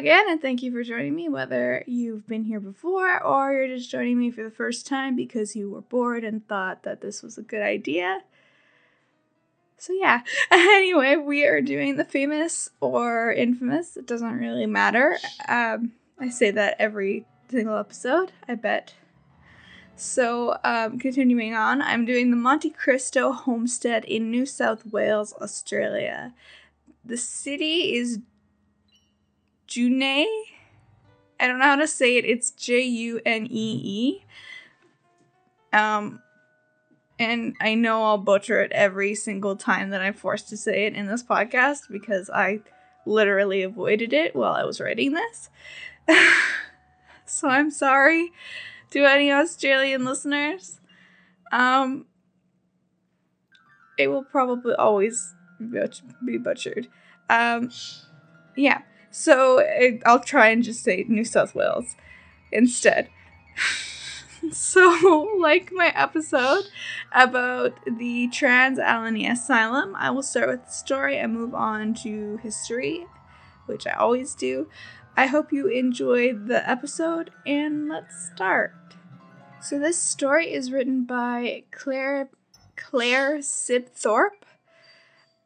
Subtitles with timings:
[0.00, 3.90] Again, and thank you for joining me, whether you've been here before or you're just
[3.90, 7.36] joining me for the first time because you were bored and thought that this was
[7.36, 8.22] a good idea.
[9.76, 10.22] So, yeah.
[10.50, 13.98] Anyway, we are doing the famous or infamous.
[13.98, 15.18] It doesn't really matter.
[15.46, 18.94] Um, I say that every single episode, I bet.
[19.96, 26.32] So, um, continuing on, I'm doing the Monte Cristo homestead in New South Wales, Australia.
[27.04, 28.20] The city is
[29.70, 30.26] Junee.
[31.38, 32.24] I don't know how to say it.
[32.24, 34.24] It's J U N E E.
[35.72, 36.20] Um,
[37.18, 40.94] and I know I'll butcher it every single time that I'm forced to say it
[40.94, 42.60] in this podcast because I
[43.06, 45.50] literally avoided it while I was writing this.
[47.26, 48.32] so I'm sorry
[48.90, 50.80] to any Australian listeners.
[51.52, 52.06] Um,
[53.98, 55.34] it will probably always
[56.24, 56.88] be butchered.
[57.28, 57.70] Um,
[58.56, 58.82] yeah.
[59.10, 59.64] So
[60.06, 61.96] I'll try and just say New South Wales
[62.52, 63.08] instead.
[64.52, 66.64] so, like my episode
[67.12, 72.38] about the Trans Allegheny Asylum, I will start with the story and move on to
[72.38, 73.06] history,
[73.66, 74.68] which I always do.
[75.16, 78.74] I hope you enjoyed the episode, and let's start.
[79.60, 82.30] So, this story is written by Claire
[82.76, 84.44] Claire Sibthorpe,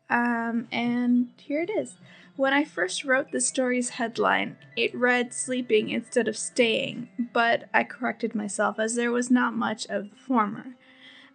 [0.08, 1.96] um, and here it is.
[2.36, 7.84] When I first wrote the story's headline, it read sleeping instead of staying, but I
[7.84, 10.74] corrected myself as there was not much of the former.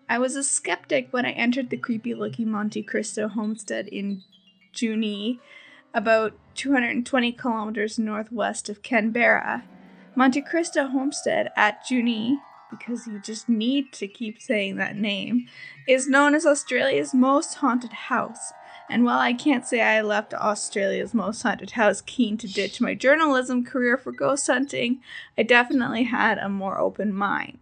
[0.10, 4.24] I was a skeptic when I entered the creepy looking Monte Cristo homestead in
[4.74, 5.40] Junee,
[5.94, 9.64] about 220 kilometers northwest of Canberra.
[10.16, 12.40] Monte Cristo Homestead at Junee,
[12.70, 15.48] because you just need to keep saying that name,
[15.88, 18.52] is known as Australia's most haunted house
[18.90, 22.96] and while I can't say I left Australia's most haunted house keen to ditch my
[22.96, 25.02] journalism career for ghost hunting,
[25.38, 27.60] I definitely had a more open mind.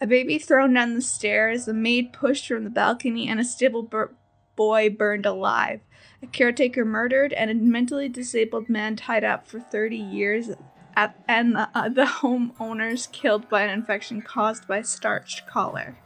[0.00, 3.82] A baby thrown down the stairs, a maid pushed from the balcony, and a stable
[3.82, 4.14] bur-
[4.56, 5.80] boy burned alive.
[6.22, 10.50] A caretaker murdered, and a mentally disabled man tied up for 30 years,
[10.96, 15.96] at, and the, uh, the homeowners killed by an infection caused by starched collar.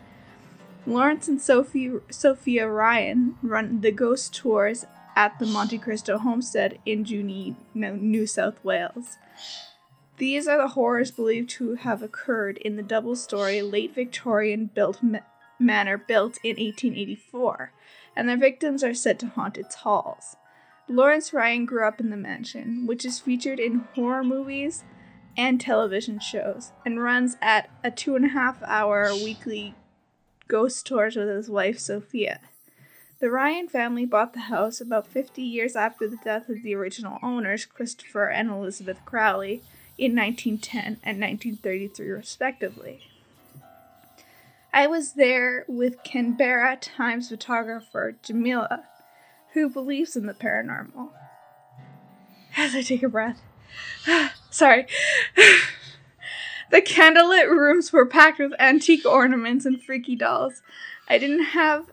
[0.87, 4.85] Lawrence and Sophie, Sophia Ryan run the ghost tours
[5.17, 9.17] at the Monte Cristo homestead in Junee, New South Wales.
[10.19, 15.03] These are the horrors believed to have occurred in the double story late Victorian built
[15.03, 15.19] ma-
[15.59, 17.73] manor built in 1884,
[18.15, 20.37] and their victims are said to haunt its halls.
[20.89, 24.85] Lawrence Ryan grew up in the mansion, which is featured in horror movies
[25.37, 29.75] and television shows, and runs at a two and a half hour weekly
[30.49, 32.41] ghost tours with his wife Sophia.
[33.19, 37.19] The Ryan family bought the house about 50 years after the death of the original
[37.23, 39.63] owners, Christopher and Elizabeth Crawley,
[39.99, 43.01] in 1910 and 1933, respectively.
[44.73, 48.85] I was there with Canberra Times photographer Jamila,
[49.55, 51.13] who believes in the paranormal.
[52.59, 53.41] As I take a breath,
[54.51, 54.87] sorry.
[56.71, 60.63] The candlelit rooms were packed with antique ornaments and freaky dolls.
[61.09, 61.87] I didn't have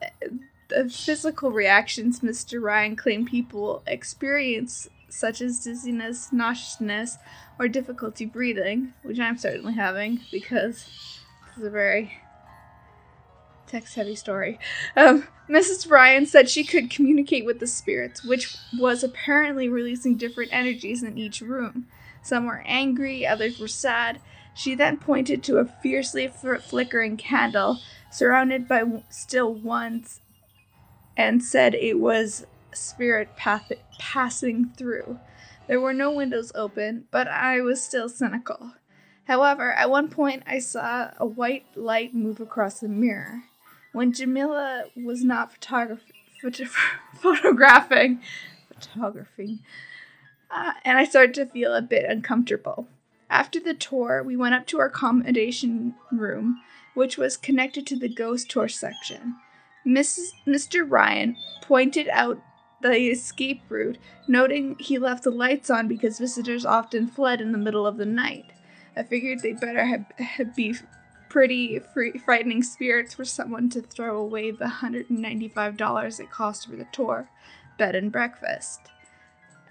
[0.69, 2.61] the physical reactions Mr.
[2.61, 7.17] Ryan claimed people experience, such as dizziness, nauseousness,
[7.59, 10.85] or difficulty breathing, which I'm certainly having because
[11.47, 12.17] this is a very
[13.67, 14.57] text heavy story.
[14.95, 15.89] Um, Mrs.
[15.89, 21.17] Ryan said she could communicate with the spirits, which was apparently releasing different energies in
[21.17, 21.87] each room.
[22.23, 24.19] Some were angry, others were sad,
[24.53, 27.79] she then pointed to a fiercely flickering candle
[28.11, 30.21] surrounded by still ones
[31.17, 35.19] and said it was spirit path- passing through.
[35.67, 38.73] There were no windows open, but I was still cynical.
[39.25, 43.43] However, at one point I saw a white light move across the mirror.
[43.93, 45.99] When Jamila was not photograph-
[46.41, 46.65] photo-
[47.15, 48.21] photographing,
[48.67, 49.59] photography,
[50.51, 52.87] uh, and I started to feel a bit uncomfortable.
[53.33, 56.61] After the tour, we went up to our accommodation room,
[56.93, 59.37] which was connected to the ghost tour section.
[59.83, 60.33] Mrs.
[60.45, 60.85] Mr.
[60.87, 62.39] Ryan pointed out
[62.83, 63.97] the escape route,
[64.27, 68.05] noting he left the lights on because visitors often fled in the middle of the
[68.05, 68.53] night.
[68.95, 70.75] I figured they'd better have, have be
[71.27, 76.85] pretty free, frightening spirits for someone to throw away the $195 it cost for the
[76.91, 77.31] tour,
[77.79, 78.92] bed and breakfast.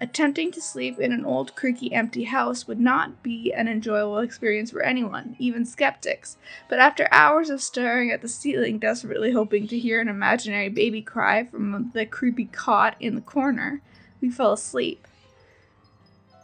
[0.03, 4.69] Attempting to sleep in an old, creaky, empty house would not be an enjoyable experience
[4.69, 6.35] for anyone, even skeptics.
[6.67, 11.01] But after hours of staring at the ceiling, desperately hoping to hear an imaginary baby
[11.01, 13.81] cry from the creepy cot in the corner,
[14.19, 15.07] we fell asleep.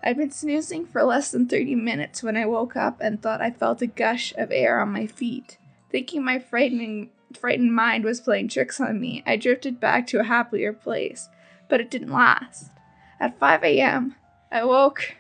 [0.02, 3.52] I'd been snoozing for less than 30 minutes when I woke up and thought I
[3.52, 5.58] felt a gush of air on my feet.
[5.90, 10.24] Thinking my frightening, frightened mind was playing tricks on me, I drifted back to a
[10.24, 11.28] happier place,
[11.68, 12.72] but it didn't last.
[13.20, 14.16] At 5 a.m.,
[14.52, 15.16] I woke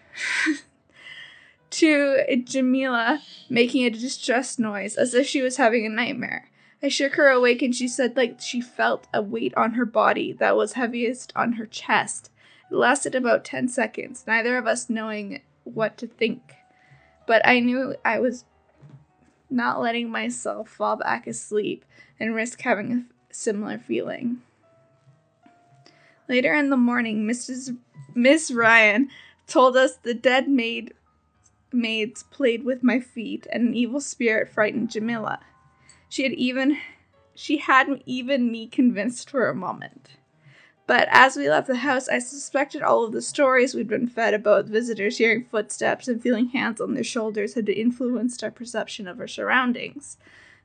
[1.69, 6.49] to Jamila making a distressed noise as if she was having a nightmare.
[6.81, 10.31] I shook her awake and she said like she felt a weight on her body
[10.33, 12.31] that was heaviest on her chest.
[12.71, 16.55] It lasted about 10 seconds, neither of us knowing what to think.
[17.27, 18.45] But I knew I was
[19.49, 21.83] not letting myself fall back asleep
[22.19, 24.41] and risk having a similar feeling.
[26.29, 27.75] Later in the morning, Mrs.
[28.13, 29.09] Miss Ryan
[29.47, 30.93] told us the dead maid
[31.71, 35.39] maids played with my feet and an evil spirit frightened Jamila.
[36.07, 36.77] She had even
[37.33, 40.11] she hadn't even me convinced for a moment.
[40.85, 44.33] But as we left the house, I suspected all of the stories we'd been fed
[44.33, 49.19] about visitors hearing footsteps and feeling hands on their shoulders had influenced our perception of
[49.19, 50.17] our surroundings.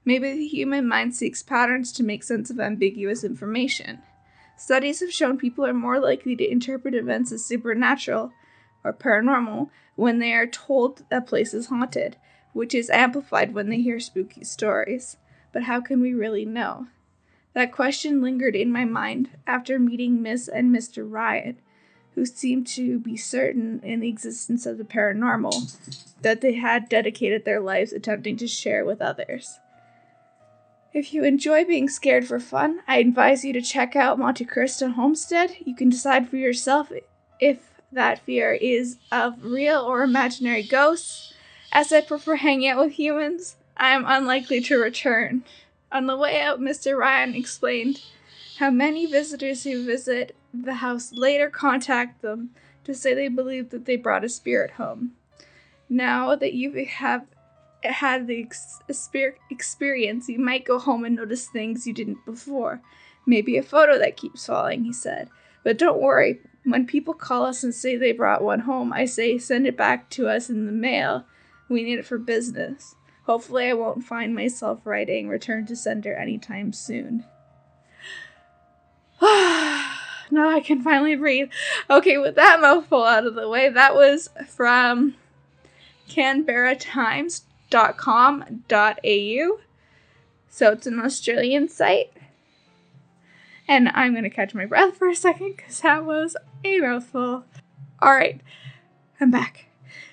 [0.04, 4.02] Maybe the human mind seeks patterns to make sense of ambiguous information.
[4.56, 8.32] Studies have shown people are more likely to interpret events as supernatural
[8.84, 12.16] or paranormal when they are told a place is haunted,
[12.52, 15.16] which is amplified when they hear spooky stories.
[15.52, 16.86] But how can we really know?
[17.52, 21.08] That question lingered in my mind after meeting Miss and Mr.
[21.08, 21.58] Ryan,
[22.14, 25.76] who seemed to be certain in the existence of the paranormal
[26.22, 29.58] that they had dedicated their lives attempting to share with others.
[30.94, 34.90] If you enjoy being scared for fun, I advise you to check out Monte Cristo
[34.90, 35.56] Homestead.
[35.64, 36.92] You can decide for yourself
[37.40, 37.58] if
[37.90, 41.34] that fear is of real or imaginary ghosts.
[41.72, 45.42] As I prefer hanging out with humans, I am unlikely to return.
[45.90, 46.96] On the way out, Mr.
[46.96, 48.00] Ryan explained
[48.60, 52.50] how many visitors who visit the house later contact them
[52.84, 55.16] to say they believe that they brought a spirit home.
[55.88, 57.26] Now that you have
[57.92, 58.80] had the ex-
[59.50, 62.80] experience, you might go home and notice things you didn't before.
[63.26, 65.30] Maybe a photo that keeps falling, he said.
[65.62, 69.38] But don't worry, when people call us and say they brought one home, I say
[69.38, 71.24] send it back to us in the mail.
[71.68, 72.94] We need it for business.
[73.24, 77.24] Hopefully, I won't find myself writing Return to Sender anytime soon.
[79.22, 81.48] now I can finally breathe.
[81.88, 85.14] Okay, with that mouthful out of the way, that was from
[87.74, 89.58] canberratimes.com.au.
[90.48, 92.12] So it's an Australian site.
[93.66, 97.44] And I'm going to catch my breath for a second because that was a mouthful.
[98.00, 98.40] All right,
[99.20, 99.66] I'm back.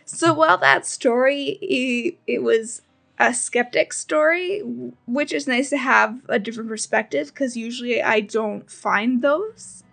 [0.06, 2.82] So while that story, it was
[3.20, 4.62] a skeptic story,
[5.06, 9.84] which is nice to have a different perspective because usually I don't find those,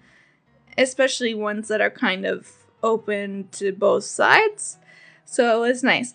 [0.77, 4.79] especially ones that are kind of open to both sides.
[5.25, 6.15] So it was nice.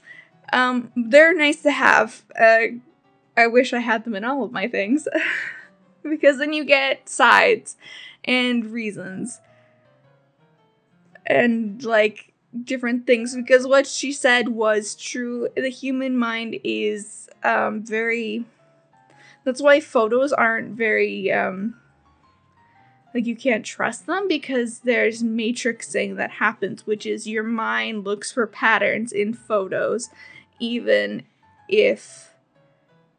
[0.51, 2.23] Um, they're nice to have.
[2.39, 2.79] Uh,
[3.35, 5.07] I wish I had them in all of my things
[6.03, 7.77] because then you get sides
[8.25, 9.39] and reasons
[11.25, 12.33] and like
[12.63, 15.47] different things because what she said was true.
[15.55, 18.45] The human mind is um, very.
[19.43, 21.31] That's why photos aren't very.
[21.31, 21.75] Um,
[23.13, 28.31] like you can't trust them because there's matrixing that happens, which is your mind looks
[28.31, 30.09] for patterns in photos,
[30.59, 31.23] even
[31.67, 32.33] if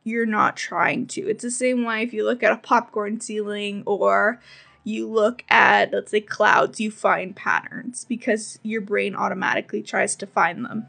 [0.05, 1.29] you're not trying to.
[1.29, 4.41] It's the same way if you look at a popcorn ceiling or
[4.85, 10.26] you look at, let's say, clouds, you find patterns because your brain automatically tries to
[10.26, 10.87] find them.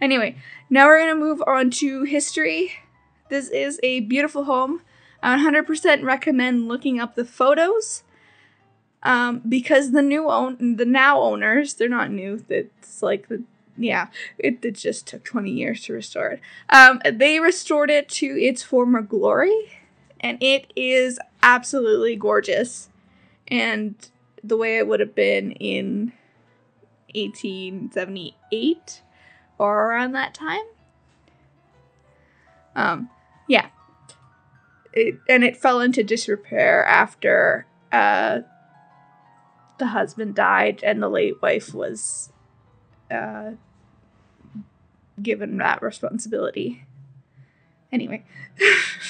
[0.00, 0.36] Anyway,
[0.70, 2.72] now we're going to move on to history.
[3.28, 4.80] This is a beautiful home.
[5.22, 8.02] I 100% recommend looking up the photos
[9.02, 12.42] um, because the new own the now owners they're not new.
[12.48, 13.42] It's like the
[13.76, 16.40] yeah, it, it just took 20 years to restore it.
[16.70, 19.72] Um, they restored it to its former glory
[20.20, 22.88] and it is absolutely gorgeous.
[23.48, 23.94] And
[24.42, 26.12] the way it would have been in
[27.14, 29.02] 1878
[29.58, 30.64] or around that time.
[32.74, 33.10] Um,
[33.48, 33.68] yeah.
[34.92, 38.40] It, and it fell into disrepair after uh,
[39.78, 42.30] the husband died and the late wife was
[43.14, 43.52] uh,
[45.22, 46.84] given that responsibility.
[47.92, 48.24] Anyway.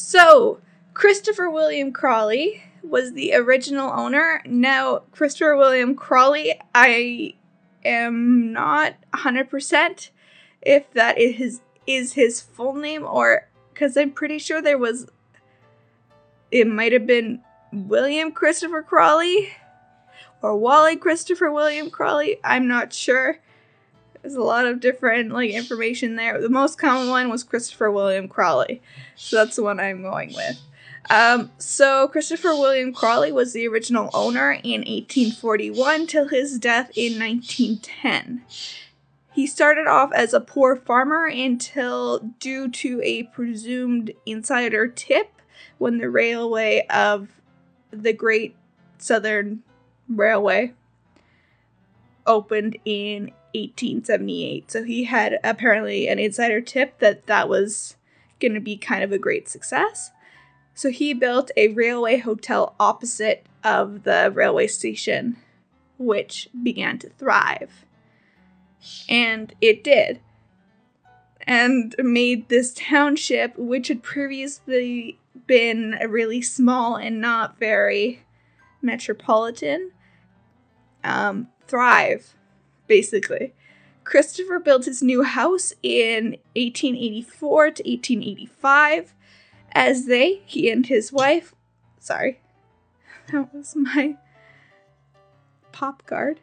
[0.00, 0.60] So,
[0.94, 4.40] Christopher William Crawley was the original owner.
[4.46, 7.34] Now, Christopher William Crawley, I
[7.84, 10.10] am not 100%
[10.62, 15.06] if that is his, is his full name or because I'm pretty sure there was,
[16.52, 17.40] it might have been
[17.72, 19.50] William Christopher Crawley
[20.42, 22.38] or Wally Christopher William Crawley.
[22.44, 23.38] I'm not sure.
[24.22, 26.40] There's a lot of different like information there.
[26.40, 28.82] The most common one was Christopher William Crawley,
[29.16, 30.60] so that's the one I'm going with.
[31.10, 37.18] Um, so Christopher William Crawley was the original owner in 1841 till his death in
[37.18, 38.42] 1910.
[39.32, 45.30] He started off as a poor farmer until, due to a presumed insider tip,
[45.78, 47.28] when the railway of
[47.90, 48.56] the Great
[48.98, 49.62] Southern
[50.08, 50.72] Railway
[52.26, 54.70] opened in 1878.
[54.70, 57.96] So he had apparently an insider tip that that was
[58.40, 60.10] going to be kind of a great success.
[60.74, 65.36] So he built a railway hotel opposite of the railway station,
[65.98, 67.84] which began to thrive.
[69.08, 70.20] And it did.
[71.46, 78.22] And made this township, which had previously been really small and not very
[78.82, 79.90] metropolitan,
[81.04, 82.34] um, thrive,
[82.86, 83.54] basically.
[84.04, 89.14] Christopher built his new house in 1884 to 1885
[89.72, 91.54] as they, he and his wife,
[91.98, 92.40] sorry,
[93.32, 94.16] that was my
[95.72, 96.40] pop guard.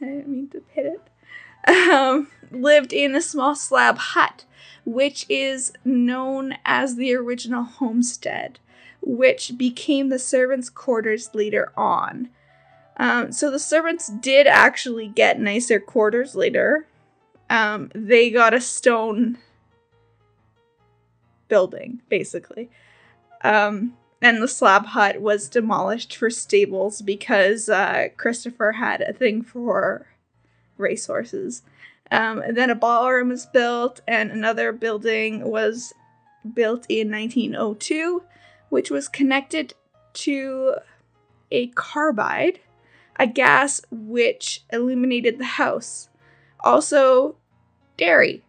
[0.00, 1.90] I didn't mean to hit it.
[1.90, 4.44] Um, lived in a small slab hut,
[4.84, 8.58] which is known as the original homestead,
[9.00, 12.28] which became the servants' quarters later on.
[12.98, 16.86] Um, so the servants did actually get nicer quarters later.
[17.50, 19.38] Um, they got a stone
[21.48, 22.70] building, basically.
[23.42, 29.42] Um, and the slab hut was demolished for stables because uh, Christopher had a thing
[29.42, 30.06] for
[30.78, 31.62] racehorses.
[32.10, 35.92] Um, and then a ballroom was built, and another building was
[36.54, 38.22] built in 1902,
[38.68, 39.74] which was connected
[40.14, 40.76] to
[41.50, 42.60] a carbide,
[43.18, 46.08] a gas which illuminated the house.
[46.60, 47.36] Also,
[47.96, 48.44] dairy.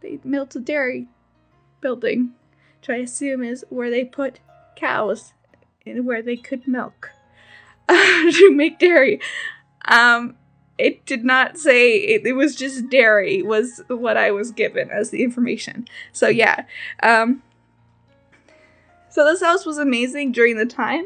[0.00, 1.08] They built a dairy
[1.80, 2.32] building,
[2.80, 4.40] which I assume is where they put
[4.76, 5.32] cows
[5.86, 7.10] and where they could milk
[7.88, 9.20] to make dairy.
[9.86, 10.36] Um,
[10.78, 15.10] it did not say it, it, was just dairy was what I was given as
[15.10, 15.86] the information.
[16.12, 16.64] So yeah.
[17.02, 17.42] Um,
[19.08, 21.04] so this house was amazing during the time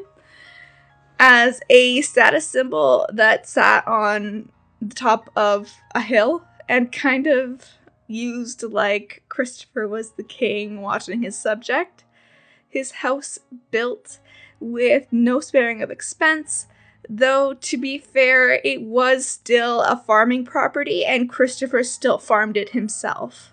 [1.18, 7.64] as a status symbol that sat on the top of a hill and kind of
[8.06, 12.04] used like Christopher was the king watching his subject.
[12.68, 13.38] His house
[13.70, 14.18] built
[14.60, 16.66] with no sparing of expense,
[17.08, 22.70] though to be fair, it was still a farming property and Christopher still farmed it
[22.70, 23.52] himself.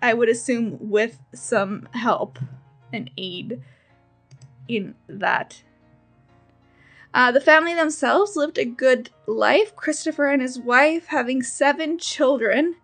[0.00, 2.38] I would assume with some help
[2.92, 3.62] and aid
[4.68, 5.62] in that.
[7.14, 12.76] Uh, the family themselves lived a good life, Christopher and his wife having seven children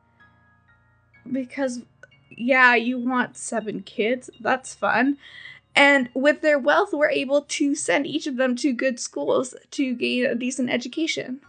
[1.30, 1.82] because
[2.30, 4.30] yeah, you want seven kids.
[4.40, 5.18] That's fun.
[5.76, 9.94] And with their wealth, we're able to send each of them to good schools to
[9.94, 11.40] gain a decent education.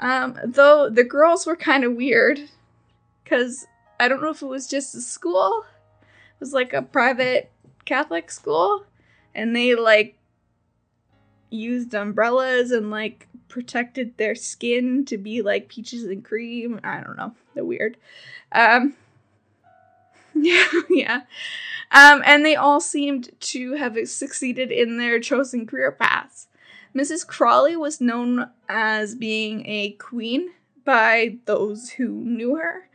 [0.00, 2.40] Um, though the girls were kind of weird,
[3.22, 3.66] because
[4.00, 5.64] I don't know if it was just a school,
[6.02, 7.50] it was like a private
[7.84, 8.84] Catholic school,
[9.34, 10.16] and they like
[11.54, 16.80] used umbrellas and like protected their skin to be like peaches and cream.
[16.82, 17.34] I don't know.
[17.54, 17.96] They're weird.
[18.52, 18.94] Um,
[20.34, 21.20] yeah, yeah.
[21.90, 26.48] Um, and they all seemed to have succeeded in their chosen career paths.
[26.94, 27.26] Mrs.
[27.26, 30.50] Crawley was known as being a queen
[30.84, 32.88] by those who knew her,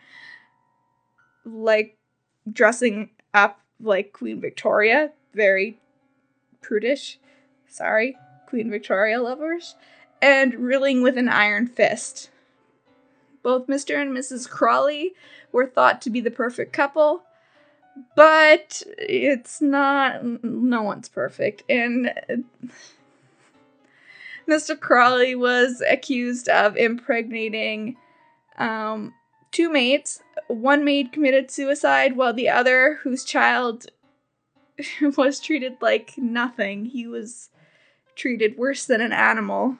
[1.45, 1.97] like
[2.51, 5.79] dressing up like Queen Victoria, very
[6.61, 7.19] prudish.
[7.67, 8.17] Sorry,
[8.49, 9.75] Queen Victoria lovers
[10.21, 12.31] and ruling with an iron fist.
[13.43, 14.01] Both Mr.
[14.01, 14.49] and Mrs.
[14.49, 15.13] Crawley
[15.51, 17.23] were thought to be the perfect couple,
[18.15, 21.63] but it's not, no one's perfect.
[21.69, 22.11] And
[24.49, 24.77] Mr.
[24.77, 27.97] Crawley was accused of impregnating
[28.57, 29.13] um,
[29.51, 30.23] two maids.
[30.47, 33.85] One maid committed suicide, while the other, whose child
[35.17, 37.51] was treated like nothing, he was
[38.19, 39.77] treated worse than an animal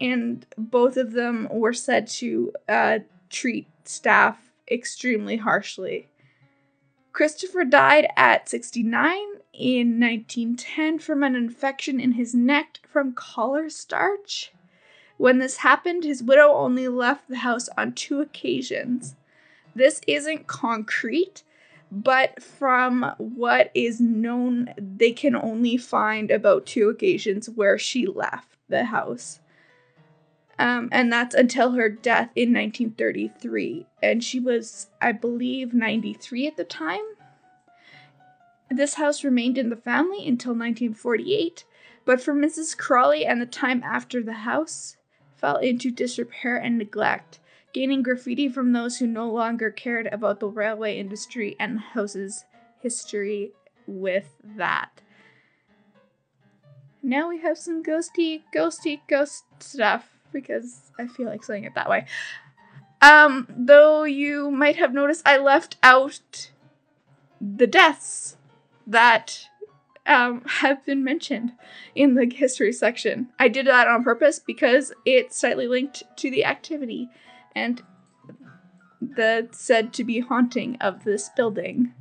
[0.00, 2.98] and both of them were said to uh,
[3.30, 6.08] treat staff extremely harshly.
[7.12, 9.16] Christopher died at 69
[9.54, 14.52] in 1910 from an infection in his neck from collar starch.
[15.16, 19.14] When this happened, his widow only left the house on two occasions.
[19.74, 21.42] This isn't concrete,
[21.90, 28.56] but from what is known, they can only find about two occasions where she left
[28.68, 29.40] the house.
[30.58, 33.86] Um, and that's until her death in 1933.
[34.02, 37.04] And she was, I believe, 93 at the time.
[38.70, 41.64] This house remained in the family until 1948,
[42.04, 42.76] but for Mrs.
[42.76, 44.96] Crawley and the time after the house
[45.36, 47.38] fell into disrepair and neglect,
[47.76, 52.46] gaining graffiti from those who no longer cared about the railway industry and house's
[52.80, 53.52] history
[53.86, 55.02] with that.
[57.02, 61.90] Now we have some ghosty, ghosty, ghost stuff because I feel like saying it that
[61.90, 62.06] way.
[63.02, 66.50] Um, though you might have noticed I left out
[67.42, 68.38] the deaths
[68.86, 69.50] that
[70.06, 71.52] um, have been mentioned
[71.94, 73.28] in the history section.
[73.38, 77.10] I did that on purpose because it's slightly linked to the activity
[77.56, 77.82] and
[79.00, 81.92] the said to be haunting of this building.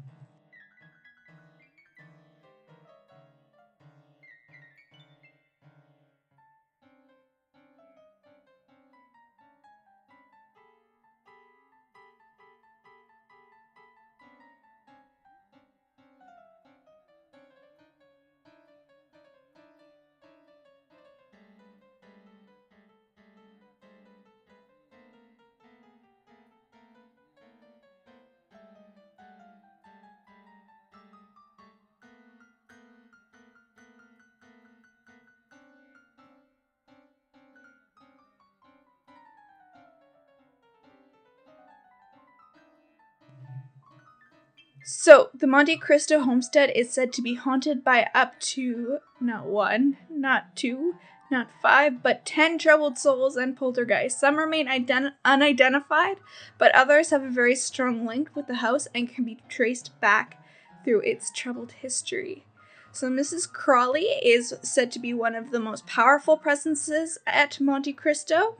[45.05, 49.97] So, the Monte Cristo homestead is said to be haunted by up to not one,
[50.09, 50.95] not two,
[51.29, 54.19] not five, but ten troubled souls and poltergeists.
[54.19, 56.17] Some remain ident- unidentified,
[56.57, 60.43] but others have a very strong link with the house and can be traced back
[60.83, 62.47] through its troubled history.
[62.91, 63.47] So, Mrs.
[63.47, 68.55] Crawley is said to be one of the most powerful presences at Monte Cristo.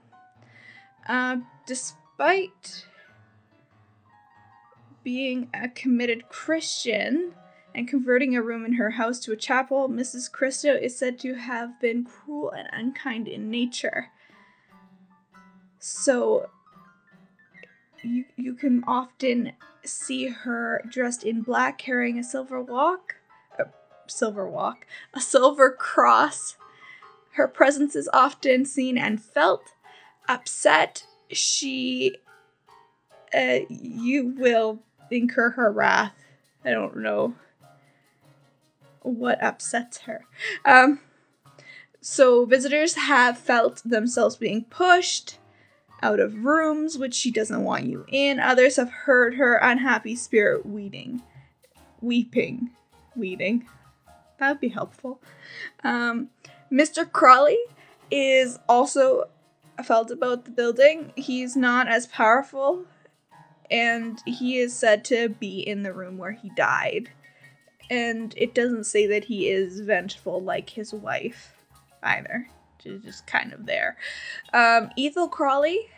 [1.09, 2.85] Uh, despite
[5.05, 7.33] being a committed Christian
[7.73, 10.29] and converting a room in her house to a chapel, Mrs.
[10.29, 14.07] Christo is said to have been cruel and unkind in nature.
[15.79, 16.49] So
[18.03, 23.15] you you can often see her dressed in black carrying a silver walk,
[23.59, 23.65] a
[24.07, 26.57] silver walk, a silver cross.
[27.33, 29.73] Her presence is often seen and felt.
[30.27, 32.17] Upset, she
[33.35, 36.13] uh, you will incur her wrath.
[36.63, 37.35] I don't know
[39.01, 40.25] what upsets her.
[40.63, 40.99] Um,
[42.01, 45.37] so visitors have felt themselves being pushed
[46.01, 48.39] out of rooms which she doesn't want you in.
[48.39, 51.21] Others have heard her unhappy spirit weeding,
[52.01, 52.71] weeping,
[53.15, 53.67] weeding.
[54.37, 55.21] That would be helpful.
[55.83, 56.29] Um,
[56.71, 57.09] Mr.
[57.09, 57.57] Crawley
[58.11, 59.25] is also
[59.83, 61.13] felt about the building.
[61.15, 62.85] He's not as powerful
[63.69, 67.09] and he is said to be in the room where he died.
[67.89, 71.53] And it doesn't say that he is vengeful like his wife
[72.01, 72.47] either.
[72.81, 73.97] She's just kind of there.
[74.53, 75.89] Um, Ethel Crawley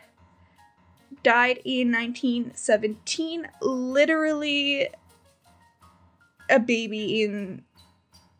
[1.24, 4.90] died in 1917, literally
[6.50, 7.64] a baby in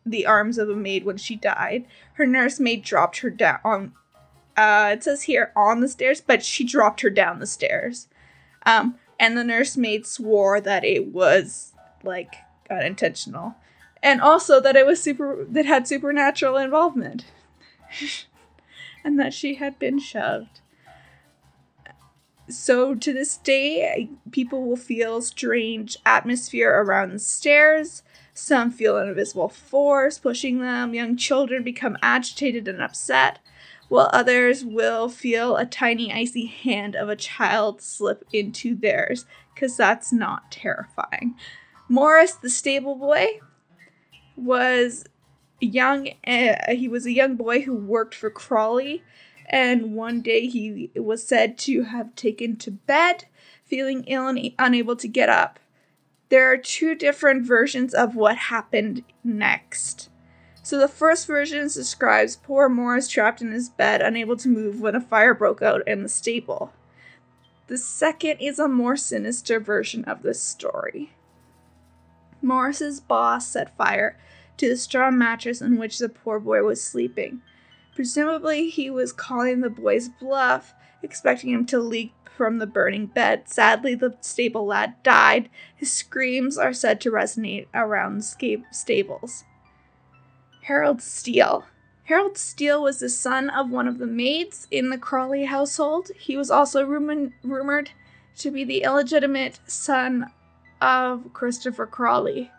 [0.04, 1.86] the arms of a maid when she died.
[2.14, 3.92] Her nursemaid dropped her down.
[4.56, 8.08] Uh, it says here on the stairs, but she dropped her down the stairs.
[8.64, 12.36] Um, and the nursemaid swore that it was like
[12.70, 13.56] unintentional.
[14.02, 17.24] And also that it was super that had supernatural involvement.
[19.04, 20.60] And that she had been shoved.
[22.50, 28.02] So to this day people will feel strange atmosphere around the stairs.
[28.34, 30.94] Some feel an invisible force pushing them.
[30.94, 33.38] Young children become agitated and upset
[33.88, 39.76] while others will feel a tiny icy hand of a child slip into theirs, because
[39.76, 41.34] that's not terrifying.
[41.88, 43.40] Morris, the stable boy,
[44.36, 45.04] was
[45.60, 46.08] young.
[46.26, 49.02] Uh, he was a young boy who worked for Crawley,
[49.46, 53.24] and one day he was said to have taken to bed,
[53.64, 55.58] feeling ill and unable to get up.
[56.28, 60.10] There are two different versions of what happened next.
[60.68, 64.94] So the first version describes poor Morris trapped in his bed, unable to move when
[64.94, 66.74] a fire broke out in the stable.
[67.68, 71.14] The second is a more sinister version of this story.
[72.42, 74.18] Morris's boss set fire
[74.58, 77.40] to the straw mattress on which the poor boy was sleeping.
[77.94, 83.48] Presumably, he was calling the boy's bluff, expecting him to leap from the burning bed.
[83.48, 85.48] Sadly, the stable lad died.
[85.74, 89.44] His screams are said to resonate around the stables.
[90.68, 91.64] Harold Steele.
[92.04, 96.10] Harold Steele was the son of one of the maids in the Crawley household.
[96.14, 97.92] He was also rumored, rumored
[98.36, 100.30] to be the illegitimate son
[100.82, 102.50] of Christopher Crawley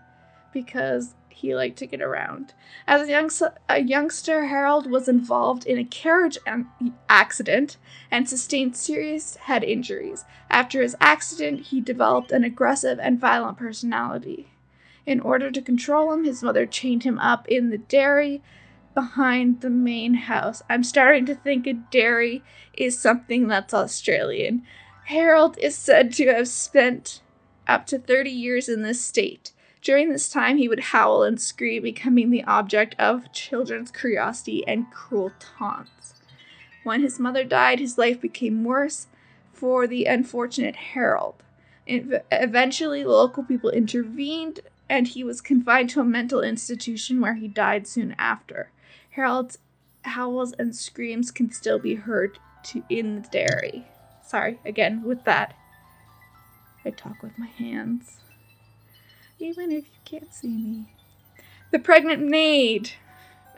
[0.51, 2.55] because he liked to get around.
[2.87, 3.29] As a, young,
[3.69, 6.39] a youngster, Harold was involved in a carriage
[7.07, 7.77] accident
[8.09, 10.25] and sustained serious head injuries.
[10.49, 14.47] After his accident, he developed an aggressive and violent personality.
[15.09, 18.43] In order to control him, his mother chained him up in the dairy
[18.93, 20.61] behind the main house.
[20.69, 22.43] I'm starting to think a dairy
[22.75, 24.61] is something that's Australian.
[25.05, 27.23] Harold is said to have spent
[27.67, 29.51] up to 30 years in this state.
[29.81, 34.91] During this time, he would howl and scream, becoming the object of children's curiosity and
[34.91, 36.21] cruel taunts.
[36.83, 39.07] When his mother died, his life became worse
[39.53, 41.41] for the unfortunate Harold.
[41.87, 47.87] Eventually, local people intervened, and he was confined to a mental institution where he died
[47.87, 48.71] soon after.
[49.11, 49.59] Harold's
[50.03, 53.85] howls and screams can still be heard to in the dairy.
[54.25, 55.55] Sorry, again, with that.
[56.85, 58.19] I talk with my hands
[59.39, 60.93] even if you can't see me.
[61.71, 62.91] The Pregnant Maid,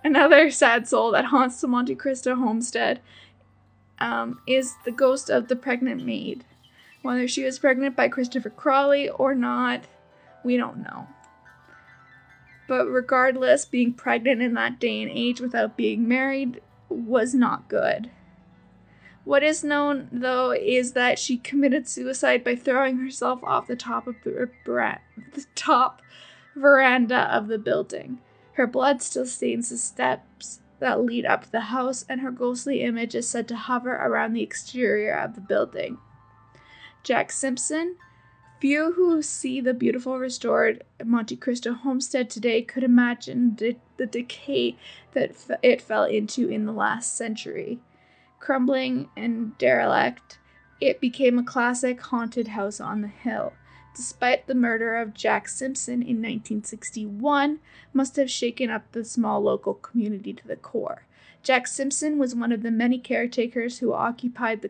[0.03, 3.01] another sad soul that haunts the Monte Cristo homestead,
[3.99, 6.43] um, is the ghost of the pregnant maid.
[7.03, 9.83] Whether she was pregnant by Christopher Crawley or not,
[10.43, 11.07] we don't know.
[12.67, 18.09] But regardless, being pregnant in that day and age without being married was not good.
[19.23, 24.07] What is known, though, is that she committed suicide by throwing herself off the top
[24.07, 24.49] of the,
[25.53, 26.01] top
[26.55, 28.19] veranda of the building.
[28.53, 32.81] Her blood still stains the steps that lead up to the house, and her ghostly
[32.81, 35.99] image is said to hover around the exterior of the building.
[37.03, 37.97] Jack Simpson.
[38.61, 44.77] Few who see the beautiful restored Monte Cristo homestead today could imagine the decay
[45.13, 47.79] that f- it fell into in the last century.
[48.39, 50.37] Crumbling and derelict,
[50.79, 53.53] it became a classic haunted house on the hill.
[53.95, 57.59] Despite the murder of Jack Simpson in 1961,
[57.93, 61.07] must have shaken up the small local community to the core.
[61.41, 64.69] Jack Simpson was one of the many caretakers who occupied the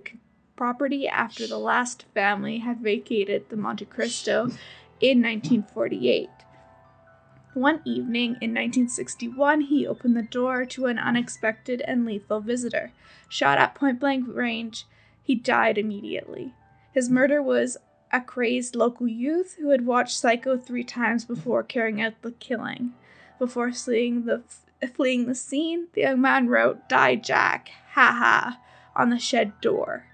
[0.62, 4.42] property after the last family had vacated the Monte Cristo
[5.00, 6.30] in 1948.
[7.56, 12.92] One evening in 1961, he opened the door to an unexpected and lethal visitor.
[13.28, 14.86] Shot at point blank range,
[15.24, 16.54] he died immediately.
[16.94, 17.78] His murder was
[18.14, 22.94] a crazed local youth who had watched Psycho three times before carrying out the killing.
[23.40, 24.44] Before fleeing the,
[24.94, 28.60] fleeing the scene, the young man wrote, Die Jack, ha ha,
[28.96, 30.06] on the shed door.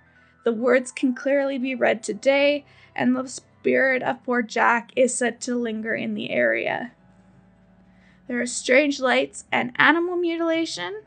[0.47, 2.63] The words can clearly be read today,
[2.95, 6.93] and the spirit of poor Jack is said to linger in the area.
[8.29, 11.01] There are strange lights and animal mutilation.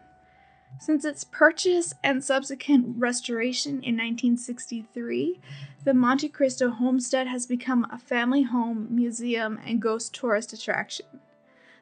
[0.78, 5.40] Since its purchase and subsequent restoration in 1963,
[5.84, 11.06] the Monte Cristo homestead has become a family home, museum, and ghost tourist attraction.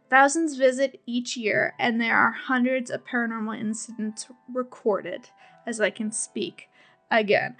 [0.08, 5.30] Thousands visit each year, and there are hundreds of paranormal incidents recorded,
[5.66, 6.68] as I can speak.
[7.10, 7.56] Again,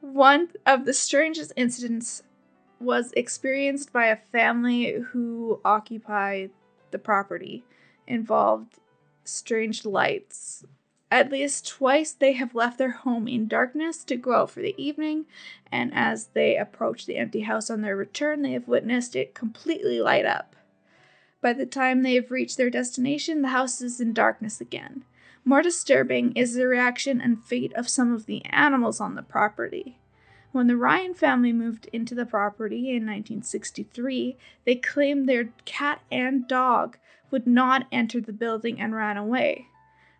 [0.00, 2.22] one of the strangest incidents
[2.78, 6.50] was experienced by a family who occupied
[6.90, 7.64] the property
[8.06, 8.78] involved
[9.24, 10.64] strange lights.
[11.10, 14.74] At least twice they have left their home in darkness to go out for the
[14.76, 15.26] evening,
[15.70, 20.00] and as they approach the empty house on their return, they have witnessed it completely
[20.00, 20.56] light up.
[21.40, 25.04] By the time they have reached their destination, the house is in darkness again.
[25.48, 29.96] More disturbing is the reaction and fate of some of the animals on the property.
[30.50, 36.48] When the Ryan family moved into the property in 1963, they claimed their cat and
[36.48, 36.98] dog
[37.30, 39.68] would not enter the building and ran away.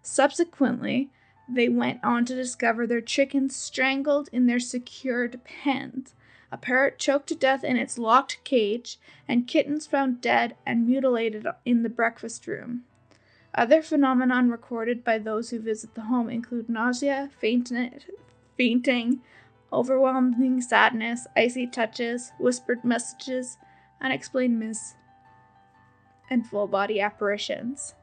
[0.00, 1.10] Subsequently,
[1.48, 6.14] they went on to discover their chickens strangled in their secured pens,
[6.52, 11.48] a parrot choked to death in its locked cage, and kittens found dead and mutilated
[11.64, 12.84] in the breakfast room.
[13.56, 19.22] Other phenomena recorded by those who visit the home include nausea, fainting,
[19.72, 23.56] overwhelming sadness, icy touches, whispered messages,
[24.00, 24.94] unexplained myths,
[26.28, 27.94] and full body apparitions.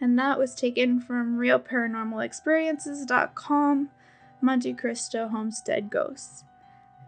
[0.00, 3.88] And that was taken from realparanormalexperiences.com,
[4.42, 6.44] Monte Cristo Homestead Ghosts,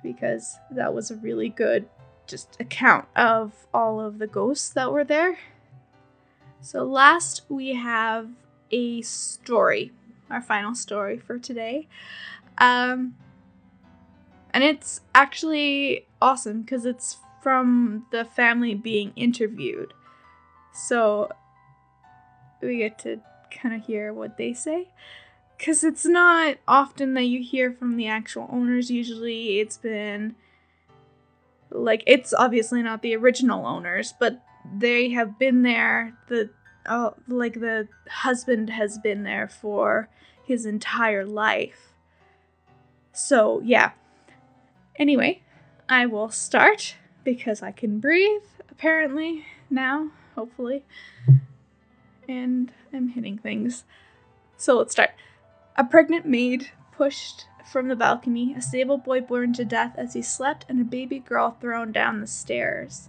[0.02, 1.90] because that was a really good
[2.26, 5.36] just account of all of the ghosts that were there.
[6.60, 8.30] So, last we have
[8.70, 9.92] a story,
[10.30, 11.88] our final story for today.
[12.58, 13.16] Um,
[14.50, 19.92] and it's actually awesome because it's from the family being interviewed.
[20.72, 21.30] So,
[22.60, 24.88] we get to kind of hear what they say.
[25.56, 28.90] Because it's not often that you hear from the actual owners.
[28.90, 30.36] Usually it's been.
[31.70, 34.42] Like, it's obviously not the original owners, but
[34.76, 36.16] they have been there.
[36.28, 36.50] The.
[36.88, 40.08] Oh, like the husband has been there for
[40.44, 41.92] his entire life.
[43.12, 43.90] So, yeah.
[44.96, 45.42] Anyway,
[45.88, 50.84] I will start because I can breathe, apparently, now, hopefully
[52.28, 53.84] and I'm hitting things.
[54.56, 55.10] So let's start.
[55.76, 60.22] A pregnant maid pushed from the balcony, a stable boy burned to death as he
[60.22, 63.08] slept, and a baby girl thrown down the stairs.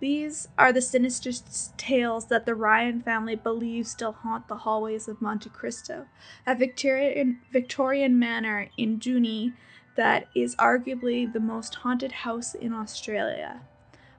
[0.00, 1.32] These are the sinister
[1.76, 6.06] tales that the Ryan family believes still haunt the hallways of Monte Cristo,
[6.46, 9.54] a Victorian, Victorian manor in Junee
[9.96, 13.62] that is arguably the most haunted house in Australia.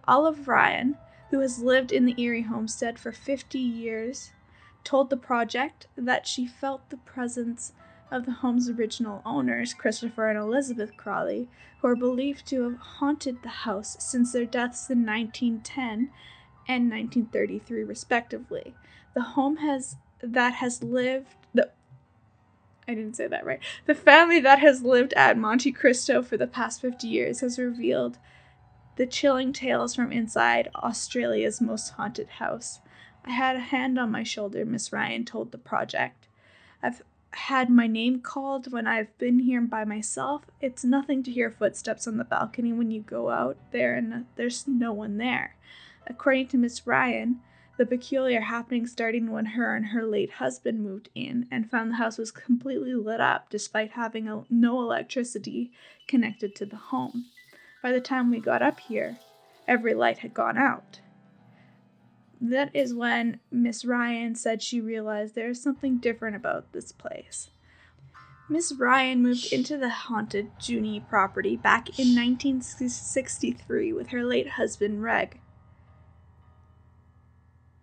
[0.06, 0.98] Olive Ryan,
[1.30, 4.32] who has lived in the eerie homestead for 50 years,
[4.84, 7.72] told the project that she felt the presence
[8.12, 11.48] of the home's original owners, Christopher and Elizabeth Crawley,
[11.82, 16.10] who are believed to have haunted the house since their deaths in 1910
[16.68, 18.76] and 1933 respectively.
[19.14, 21.72] The home has that has lived the
[22.88, 23.60] I didn't say that right.
[23.86, 28.18] The family that has lived at Monte Cristo for the past 50 years has revealed
[28.96, 32.82] the chilling tales from inside Australia's most haunted house.
[33.24, 36.28] I had a hand on my shoulder, Miss Ryan told the project.
[36.82, 40.44] I've had my name called when I've been here by myself.
[40.62, 44.68] It's nothing to hear footsteps on the balcony when you go out there and there's
[44.68, 45.56] no one there.
[46.08, 47.42] According to Miss Ryan,
[47.78, 51.96] the peculiar happening starting when her and her late husband moved in and found the
[51.96, 55.72] house was completely lit up despite having a, no electricity
[56.08, 57.28] connected to the home.
[57.82, 59.18] By the time we got up here,
[59.68, 61.00] every light had gone out.
[62.42, 67.50] That is when Miss Ryan said she realized there is something different about this place.
[68.50, 75.04] Miss Ryan moved into the haunted Junee property back in 1963 with her late husband
[75.04, 75.40] Reg.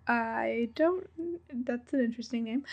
[0.08, 1.08] I don't.
[1.52, 2.64] That's an interesting name.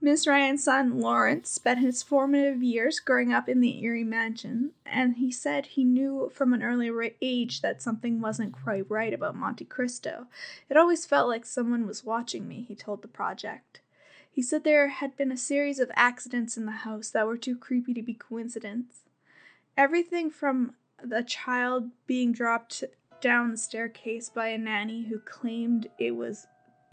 [0.00, 5.16] Miss Ryan's son Lawrence spent his formative years growing up in the eerie mansion, and
[5.16, 6.90] he said he knew from an early
[7.22, 10.26] age that something wasn't quite right about Monte Cristo.
[10.68, 13.80] It always felt like someone was watching me, he told the project.
[14.32, 17.56] He said there had been a series of accidents in the house that were too
[17.56, 19.02] creepy to be coincidence.
[19.76, 22.82] Everything from the child being dropped
[23.20, 26.46] down the staircase by a nanny who claimed it was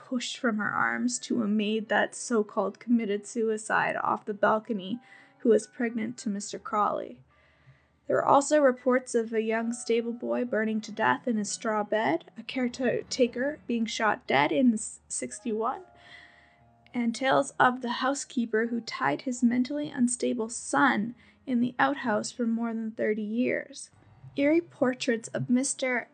[0.08, 5.00] pushed from her arms to a maid that so called committed suicide off the balcony
[5.40, 6.62] who was pregnant to Mr.
[6.62, 7.20] Crawley.
[8.08, 11.84] There were also reports of a young stable boy burning to death in his straw
[11.84, 15.82] bed, a caretaker being shot dead in 61,
[16.94, 21.16] and tales of the housekeeper who tied his mentally unstable son
[21.46, 23.90] in the outhouse for more than 30 years.
[24.38, 26.06] Eerie portraits of Mr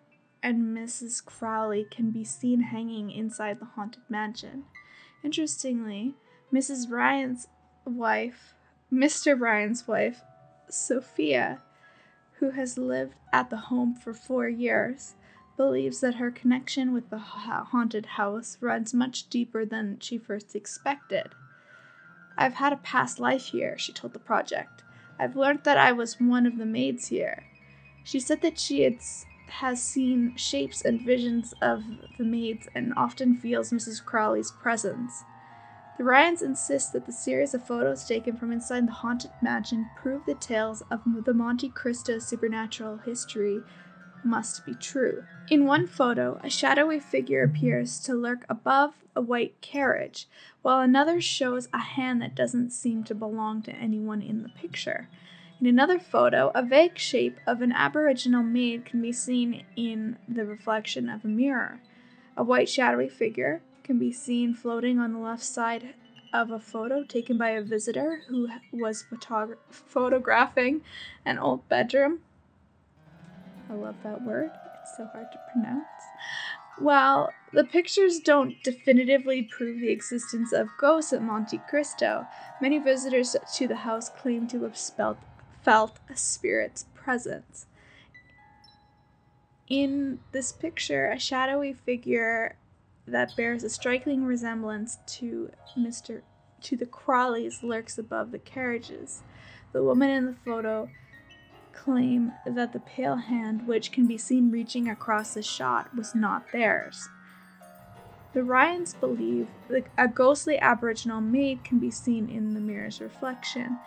[0.43, 1.23] and Mrs.
[1.23, 4.65] Crawley can be seen hanging inside the haunted mansion.
[5.23, 6.15] Interestingly,
[6.53, 6.91] Mrs.
[6.91, 7.47] Ryan's
[7.85, 8.53] wife,
[8.91, 9.39] Mr.
[9.39, 10.21] Ryan's wife,
[10.69, 11.61] Sophia,
[12.39, 15.15] who has lived at the home for four years,
[15.55, 21.29] believes that her connection with the haunted house runs much deeper than she first expected.
[22.37, 24.83] I've had a past life here, she told the project.
[25.17, 27.43] I've learned that I was one of the maids here.
[28.03, 28.97] She said that she had
[29.59, 31.83] has seen shapes and visions of
[32.17, 34.03] the maids and often feels Mrs.
[34.03, 35.23] Crawley's presence.
[35.97, 40.25] The Ryans insist that the series of photos taken from inside the haunted mansion prove
[40.25, 43.61] the tales of the Monte Cristo supernatural history
[44.23, 45.23] must be true.
[45.49, 50.27] In one photo, a shadowy figure appears to lurk above a white carriage,
[50.63, 55.09] while another shows a hand that doesn't seem to belong to anyone in the picture.
[55.63, 60.43] In another photo, a vague shape of an aboriginal maid can be seen in the
[60.43, 61.79] reflection of a mirror.
[62.35, 65.93] A white shadowy figure can be seen floating on the left side
[66.33, 70.81] of a photo taken by a visitor who was photogra- photographing
[71.23, 72.19] an old bedroom.
[73.69, 75.85] I love that word, it's so hard to pronounce.
[76.77, 82.27] While the pictures don't definitively prove the existence of ghosts at Monte Cristo,
[82.59, 85.19] many visitors to the house claim to have spelt
[85.63, 87.65] felt a spirit's presence.
[89.67, 92.57] In this picture, a shadowy figure
[93.07, 96.21] that bears a striking resemblance to Mr.
[96.61, 99.21] to the Crawleys lurks above the carriages.
[99.71, 100.89] The woman in the photo
[101.73, 106.51] claim that the pale hand which can be seen reaching across the shot was not
[106.51, 107.09] theirs.
[108.33, 113.79] The Ryans believe that a ghostly aboriginal maid can be seen in the mirror's reflection.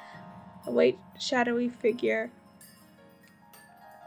[0.66, 2.30] A white, shadowy figure.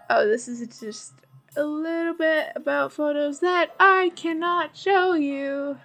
[0.09, 1.13] Oh, this is just
[1.55, 5.77] a little bit about photos that I cannot show you.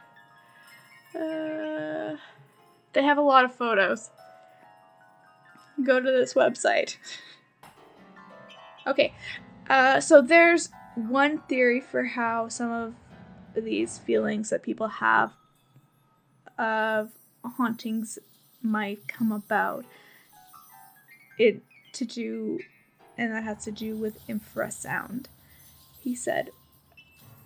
[1.15, 2.17] Uh,
[2.93, 4.11] they have a lot of photos.
[5.83, 6.97] Go to this website.
[8.87, 9.13] okay,
[9.69, 12.95] uh, so there's one theory for how some of
[13.57, 15.33] these feelings that people have
[16.59, 17.11] of
[17.45, 18.19] hauntings
[18.63, 19.85] might come about.
[21.39, 22.61] It to do,
[23.17, 25.27] and that has to do with infrasound.
[26.01, 26.51] He said,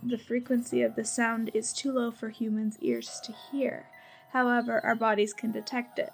[0.03, 3.87] The frequency of the sound is too low for humans' ears to hear.
[4.33, 6.13] However, our bodies can detect it.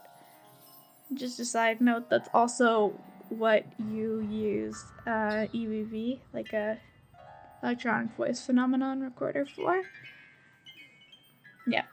[1.13, 2.95] Just a side note, that's also
[3.29, 6.79] what you use uh, EVP, like a
[7.63, 9.83] electronic voice phenomenon recorder for.
[11.67, 11.87] Yep.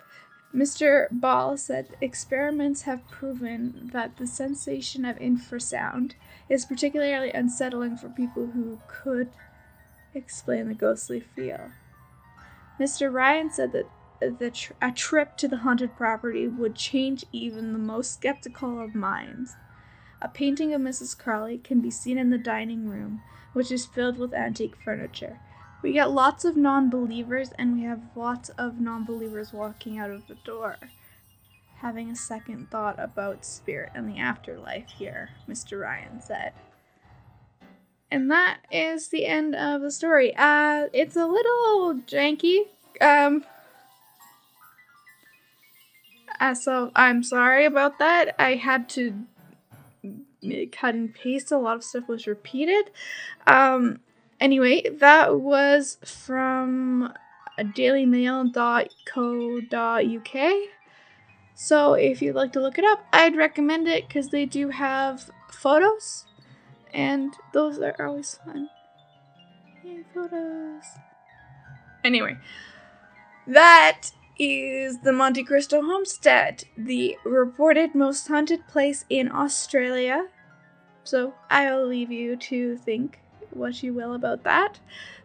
[0.53, 1.07] Mr.
[1.11, 6.13] Ball said experiments have proven that the sensation of infrasound
[6.49, 9.29] is particularly unsettling for people who could
[10.13, 11.71] explain the ghostly feel.
[12.77, 13.11] Mr.
[13.11, 13.87] Ryan said that
[14.39, 18.93] the tr- a trip to the haunted property would change even the most skeptical of
[18.93, 19.55] minds.
[20.21, 21.17] A painting of Mrs.
[21.17, 23.21] Crawley can be seen in the dining room,
[23.53, 25.39] which is filled with antique furniture.
[25.81, 30.11] We get lots of non believers, and we have lots of non believers walking out
[30.11, 30.77] of the door,
[31.77, 35.81] having a second thought about spirit and the afterlife here, Mr.
[35.81, 36.53] Ryan said.
[38.11, 40.35] And that is the end of the story.
[40.35, 42.65] Uh, it's a little janky.
[42.99, 43.45] Um,
[46.39, 48.35] uh, so I'm sorry about that.
[48.37, 49.13] I had to
[50.71, 51.51] cut and paste.
[51.51, 52.91] A lot of stuff was repeated.
[53.47, 54.01] Um,
[54.41, 57.13] Anyway, that was from
[57.59, 60.53] dailymail.co.uk.
[61.53, 65.29] So if you'd like to look it up, I'd recommend it because they do have
[65.51, 66.25] photos,
[66.91, 68.67] and those are always fun.
[69.83, 70.85] Yay, photos.
[72.03, 72.35] Anyway,
[73.45, 80.29] that is the Monte Cristo Homestead, the reported most haunted place in Australia.
[81.03, 83.19] So I'll leave you to think
[83.55, 84.79] what you will about that.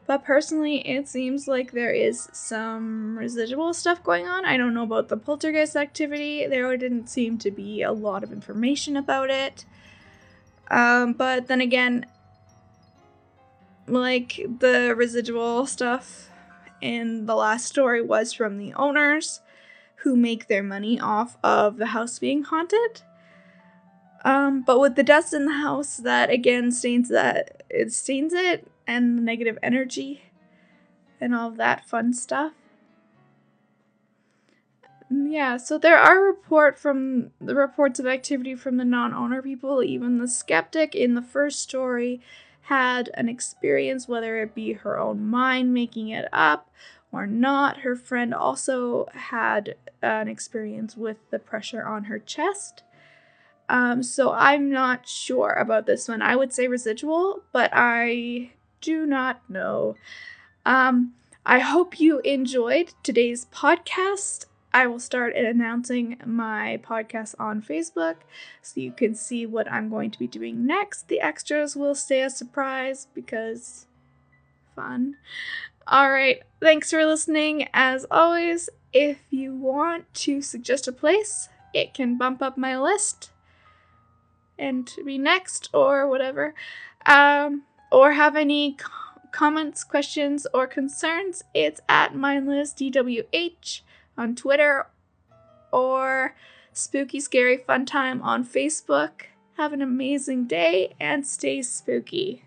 [0.07, 4.45] But personally, it seems like there is some residual stuff going on.
[4.45, 6.47] I don't know about the poltergeist activity.
[6.47, 9.65] There didn't seem to be a lot of information about it.
[10.71, 12.07] Um, but then again,
[13.89, 16.31] like the residual stuff
[16.81, 19.41] in the last story was from the owners
[19.97, 23.03] who make their money off of the house being haunted.
[24.27, 28.67] Um, but with the dust in the house, that again stains that it stains it
[28.85, 30.23] and the negative energy
[31.21, 32.53] and all that fun stuff.
[35.09, 39.81] Yeah, so there are report from the reports of activity from the non-owner people.
[39.85, 42.21] Even the skeptic in the first story
[42.63, 46.69] had an experience, whether it be her own mind making it up
[47.13, 47.83] or not.
[47.83, 52.83] Her friend also had an experience with the pressure on her chest.
[53.69, 56.23] Um, so I'm not sure about this one.
[56.23, 58.51] I would say residual, but I
[58.81, 59.97] do not know.
[60.65, 64.47] Um, I hope you enjoyed today's podcast.
[64.73, 68.17] I will start announcing my podcast on Facebook
[68.63, 71.09] so you can see what I'm going to be doing next.
[71.09, 73.87] The extras will stay a surprise because
[74.75, 75.17] fun.
[75.87, 77.69] All right, thanks for listening.
[77.73, 83.31] As always, if you want to suggest a place, it can bump up my list
[84.59, 86.55] and to be next or whatever,
[87.05, 88.77] um, or have any
[89.33, 93.81] comments, questions, or concerns, it's at mindlessdwh
[94.17, 94.87] on Twitter
[95.71, 96.35] or
[96.73, 99.27] Spooky Scary Fun Time on Facebook.
[99.59, 102.46] Have an amazing day and stay spooky.